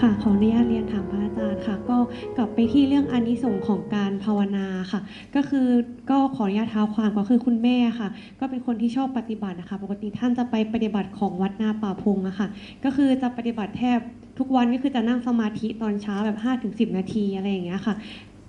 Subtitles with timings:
[0.00, 1.96] ค่ะขออนุญาตเรียนถามพระอาจารย์ค่ะ ก็
[2.36, 5.00] กลับไปที่เรื่องอานิสงส์ของการภาวนาค่ะ
[5.34, 5.68] ก็คือ
[6.10, 8.08] ก็ขออนุญาตเท้าความก็คือคุณแม่ค่ะ
[8.40, 12.48] ก็เป็นคนที่ชอบปฏิบัตินะคะ ปกติท่านจะไปปฏิบัติของวัดนาป่าพงอะค่ะ
[12.84, 13.98] ก็คือจะปฏิบัติแทบ
[14.38, 17.94] ทุกวันก็คือจะนั่งสมาธิตอนเช้าแบบ5-10ถึงนาทีอะไรอย่างเงี้ยค่ะ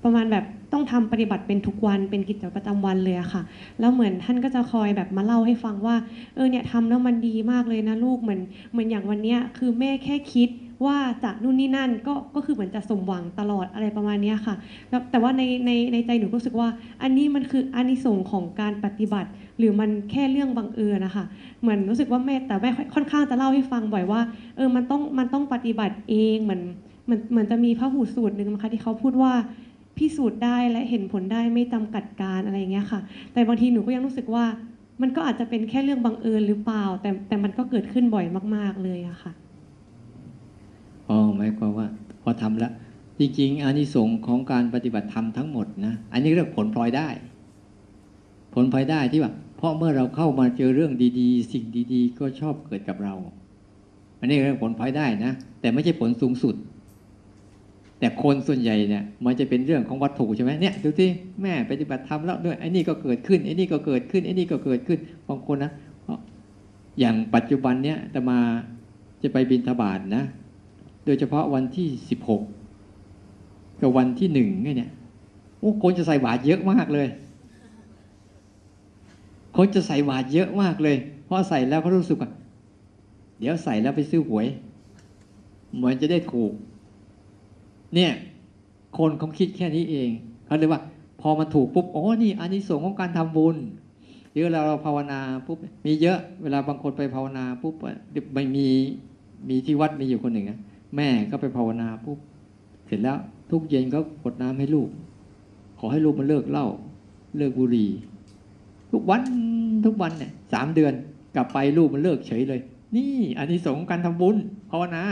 [0.03, 3.41] ประมาณแบบต้องทำปฏิบัติเป็นทุกวันเป็นกิจวัตรประจำวันเลยอะค่ะ
[3.79, 5.95] แล้วเหมือนท่านก็จะคอยแบบมาเล่าให้ฟังว่า
[6.35, 8.41] เออเนี่ยทำแล้วมันดีมากเลยนะลูกเหมือน
[8.71, 10.49] เหมือนอย่างวันเนี้ยคือแม่แค่คิด
[10.85, 14.55] ว่าจากนู่นนี่นั่นก็ก็คือเหมือนจะสมหวังตลอดอะไรประมาณนี้ค่ะ
[15.11, 16.67] แต่ว่าในในในใจหนูก็รู้สึกว่า
[17.03, 21.25] อันนี้มันคืออานิสงส์ของการปฏิบัติ หรือมันแค่เรื่องบังเอิญนะคะ
[21.61, 24.21] เหมือนรู้สึกว่าแม่แต่แม่ค่อนข้างจะเล่าให้ฟังบ่อยว่า
[24.55, 26.61] เออมันต้องมันต้องปฏิบัติเองเหมือน
[27.05, 29.33] เหมือนเหมือนจะมีพระหูสูตรหนึ่งนะคะที่เขาพูดว่า
[29.97, 32.99] พิสูจน์ได้และเห็นผลได้ไม่จำกัดการอะไรอย่างเงี้ยค่ะ
[33.33, 34.45] แต่บางทีหนูก็ยังรู้สึกว่า
[35.01, 39.31] มันก็อาจจะเป็นแค่เรื่องบังเอิญหรือเปล่า แต่แต่มันก็เกิดขึ้นบ่อยมาก ๆเลยอะค่ะ
[41.11, 41.87] อ๋อหมายความว่า
[42.21, 42.71] พอทำแล้ว
[43.19, 47.09] จริงๆอานิสงส์ของการปฏิบัติธรรมทั้งหมดนะอันนี้เรียกผลพลอยได้
[48.53, 53.13] ผลพลอยได้ที่ว่าเพราะเมื่อเราเข้ามาเจอเรื่องดีๆ สิ่งดีๆ ก็ชอบเกิดกับเรา
[54.19, 55.31] อันนี้เรียกผลพลอยได้นะ
[55.61, 56.55] แต่ไม่ใช่ผลสูงสุด
[57.99, 61.09] แต่คนส่วนใหญ่เนี่ยมันจะเป็นเรื่องของวัตถุใช่ไหมเนี่ยดูที่
[61.41, 65.71] แม่ปฏิบัติธรรมแล้วด้วยไอ้นี่ก็เกิดขึ้นไอ้นี่ก็เกิดขึ้นไอ้นี่ก็เกิดขึ้นบางคนนะ
[66.99, 68.39] อย่างปัจจุบันเนี่ยจะมา
[69.23, 70.23] จะไปบินทบาทนะ
[71.05, 72.41] โดยเฉพาะวันที่สิบหก
[73.81, 74.91] กับวันที่หนึ่งเนี่ย
[75.59, 77.07] โอ้คนจะใส่บาตรเยอะมากเลย
[79.57, 82.29] คนจะใส่บาตรเยอะมากเลย เพราะใส่แล้วเขารู้สึกว่า
[83.39, 84.47] เดี๋ยวใส่แล้วไปซื้อหวย
[85.75, 86.51] เหมือนจะได้ถูก
[87.95, 88.11] เนี่ย
[88.97, 90.09] คนเขาคิดแค่นี้เอง
[90.45, 90.81] เขาเลยว่า
[91.21, 93.55] พอมาถูกปุ๊บโอ๋อนี่อานิสงส์ของการทำบุญ
[94.31, 97.75] หรือเวลาเราภาวนาปุ๊บมีเยอะเวลาบางคนไปภาวนาปุ๊บ
[98.33, 98.67] ไม่มี
[99.49, 100.59] มีที่วัดมีอยู่คนหนึ่งนะ
[100.95, 102.19] แม่ก็ไปภาวนาปุ๊บ
[102.85, 103.17] เสร็จแล้ว
[103.51, 104.89] ทุกเย็นก็กดน้ำให้ลูก
[105.79, 106.67] ขอให้ลูกมันเลิกเหล้า
[107.37, 107.89] เลิกบุหรี่
[108.91, 109.21] ทุกวัน
[109.85, 110.93] ทุกวันเนี่ยสามเดือน
[111.35, 112.61] กลับไปลูกมันเลิกเฉยเลย
[112.95, 114.35] นี่อันนี้สงการทำบุญ
[114.69, 115.03] ภาวนา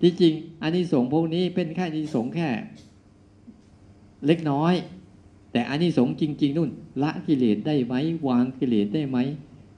[0.00, 2.48] ที่จริงอันนี้สงพวกนี้เป็นแค่อันนี้สงแค่
[4.26, 4.74] เล็กน้อย
[5.52, 6.70] แต่อันนี้สงจริง ๆ นู่น
[7.02, 7.94] ละกิเลสได้ไหม
[8.28, 9.18] วางกิเลสได้ไหม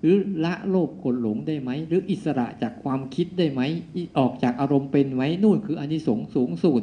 [0.01, 3.61] หรือละโลภกดหลงได้ไหม หรืออิสระจากความคิดได้ไหม
[4.19, 6.83] ออกจากอารมณ์เป็นไหมนู่นคืออานิสงส์สูงสุด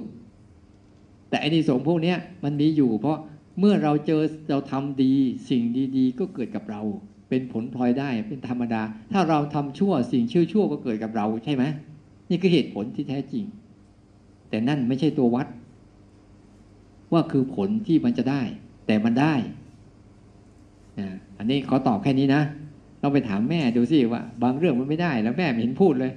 [1.29, 3.17] แต่อานิสงส์พวกนี้มันมีอยู่ เพราะ
[3.59, 5.13] เมื่อเราเจอเราทำดี
[5.49, 5.63] สิ่ง
[5.97, 6.81] ดีๆ ก็เกิดกับเรา
[7.29, 8.81] เป็นผลพลอยได้เป็นธรรมดา
[9.11, 11.63] ถ้าเราทำชั่วสิ่งชั่วชั่วก็เกิดกับเราใช่ไหม
[12.29, 13.43] นี่คือเหตุผลที่แท้จริง
[14.49, 15.47] แต่นั่นไม่ใช่ตัววัด
[17.13, 18.41] ว่าคือผลที่มันจะได้
[18.87, 19.35] แต่มันได้
[21.37, 22.41] อันนี้ขอตอบแค่นี้นะ
[23.05, 26.11] ต้องไปถามแม่ดูสิว่า บางเรื่องมันไม่ได้แล้วแม่ไม่เห็นพูดเลย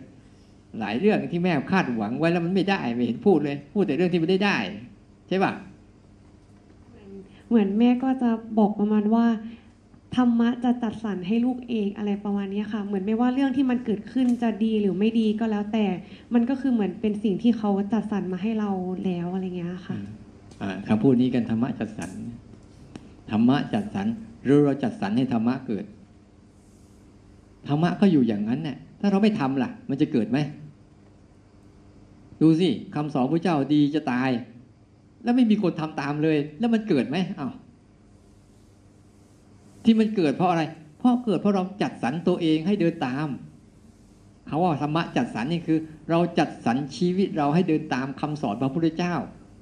[0.80, 4.56] หลายเรื่องที่แม่คาดหวังไว้แล้วมันไม่ได้ไม่เห็นพูดเลย พูดแต่เรื่องที่ไม่ได้ได้
[5.28, 5.52] ใช่ปะ
[7.48, 9.26] เหมือนแม่ก็จะบอกประมาณว่า
[10.16, 15.86] ธรรมะจะจัดสรรให้ลูกเองอะไรประมาณนี้ค่ะ เหมือนไม่ว่าเรื่องที่มันเกิดขึ้นจะดีหรือไม่ดีก็แล้วแต่
[16.34, 18.70] มันก็คือเหมือนเป็นสิ่งที่เขาจัดสรรมาให้เรา
[19.04, 19.96] แล้วอะไรเงี้ยค่ะ
[20.88, 22.10] คำพูดนี้กันธรรมะจัดสรร
[23.30, 24.06] ธรรมะจัดสรร
[24.44, 25.84] หรือเราจัดสรรให้ธรรมะเกิด
[27.68, 30.38] ธรรมะก็อยู่อย่างนั้นเนี่ยถ้าเราไม่ทำล่ะ มันจะเกิดไหม
[32.40, 34.30] ดูสิคำสอนพระเจ้าดีจะตาย
[35.22, 37.52] แล้วไม่มีคนทำตามเลย แล้วมันเกิดไหมอ้าว
[39.84, 40.62] ที่มันเกิดเพราะอะไร
[40.98, 43.28] เพราะเกิดเพราะเราจัดสรรตัวเองให้เดินตาม
[44.46, 45.78] เขาว่าธรรมะจัดสรรนี่คือ
[46.10, 49.14] เราจัดสรรชีวิตเราให้เดินตามคำสอนพระพุทธเจ้า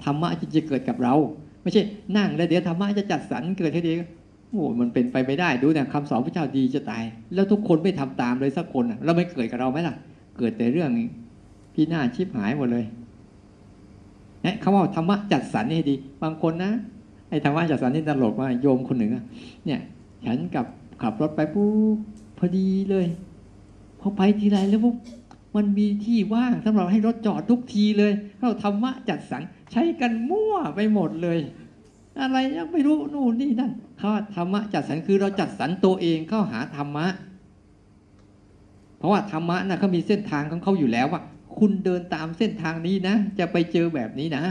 [0.05, 1.15] ธรรมะจะจะเกิดกับเรา
[1.63, 1.83] ไม่ใช่
[2.17, 3.93] นั่งแล้วเดี๋ยวธรรมะจะจัดสรรเกิดให้ดี
[4.57, 7.03] โอ้มันเป็นไปไม่ได้ดูเนี่ยคำสอนพระเจ้าดีจะตาย
[7.35, 9.95] แล้วทุกคนไม่ทำตามเลยสักคนเราไม่เกิดกับเราไหมล่ะ
[10.39, 10.91] เกิดแต่เรื่อง
[11.75, 12.85] พี่หน้าชิบหายหมดเลย
[14.43, 16.73] เนี่ยเขาว่าธรรมะจัดสรรให้ดี บางคนนะ
[17.29, 19.11] ไอ้ธรรมะจัดสรรนี่ตลกว่าโยมคนหนึ่ง
[19.67, 19.81] เนี่ย
[20.25, 20.67] ฉันกับ
[21.03, 21.97] ขับรถไปปุ๊บ
[22.39, 23.07] พอดีเลย
[24.01, 24.97] พอไปทีไรแล้วปุ๊บ
[25.57, 29.43] มันมีที่ว่างสำหรับให้รถจอดทุกทีเลยเราธรรมะจัดสรร
[29.73, 31.39] ใช้กันมั่วไปหมดเลย
[32.21, 37.07] อะไรยังไม่รู้นู่นนี่นั่นเขาธรรมะจัดสรรคือเราจัดสรรตัวเองเข้าหาธรรมะ
[38.99, 41.23] เพราะว่าธรรมะนะเขามีเส้นทางของเขาอยู่แล้วว่า
[41.59, 44.45] คุณเดินตามเส้นทางนี้นะ จะไปเจอแบบนี้นะ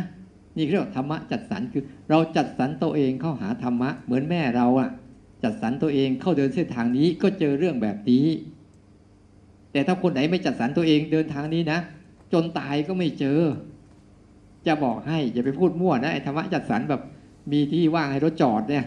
[0.57, 4.89] นี่เรียกว่าธรรมะจัดสรรคือ เราจัดสรรตัวเองเข้าหาธรรมะ เหมือนแม่เราอะ
[5.44, 8.25] จัดสรรตัวเองเข้าเดินเส้นทางนี้ก็เจอเรื่องแบบนี้
[9.71, 11.79] แต่ถ้าคนไหนไม่จัดสรรตัวเองเดินทางนี้นะ
[12.33, 13.39] จนตายก็ไม่เจอ
[14.68, 17.01] จะบอกให้อย่าไปพูดมั่วนะไอ้ธรรมะจัดสรรแบบ
[17.51, 18.86] มีที่ว่างให้รถจอดเนี่ย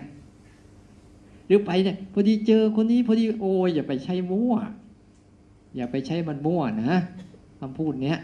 [1.46, 4.54] หรือไปเนี่ยพอดีเจอคนนี้พอดีโอ้ยอย่าไปใช้มั่ว
[5.76, 6.94] อย่าไปใช้มันมั่วนะ
[7.60, 8.18] คำพูดเนี้ย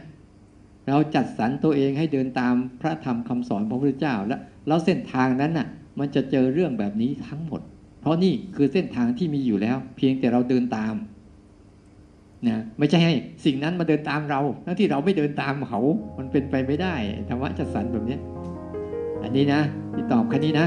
[0.88, 5.66] เราจัดสรรตัวเองให้เดินตามพระธรรมคำสอนของพระพุทธเจ้า แล้วแล้วเส้นทางนั้นน่ะ
[5.98, 7.60] มันจะเจอเรื่องแบบนี้ทั้งหมด
[8.00, 10.94] เพราะนี่คือเส้นทางที่มีอยู่แล้ว เพียงแต่เราเดินตาม
[12.46, 13.14] นะไม่ใช่ให้
[13.44, 15.80] สิ่งนั้นมาเดินตามเราทั้งที่เราไม่เดินตามเขา
[16.18, 16.94] มันเป็นไปไม่ได้
[17.28, 18.18] ธรรมะจัดสรรแบบนี้
[19.24, 19.60] อันนี้นะ
[19.94, 20.66] ที่ตอบแค่นี้นะ